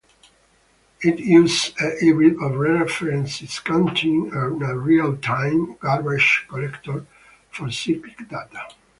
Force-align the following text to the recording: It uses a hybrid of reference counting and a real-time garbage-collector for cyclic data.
It 1.01 1.19
uses 1.19 1.75
a 1.79 1.95
hybrid 2.03 2.41
of 2.41 2.55
reference 2.55 3.59
counting 3.59 4.31
and 4.33 4.59
a 4.63 4.75
real-time 4.75 5.75
garbage-collector 5.75 7.05
for 7.51 7.69
cyclic 7.69 8.27
data. 8.27 8.65